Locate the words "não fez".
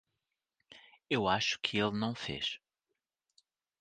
1.95-2.59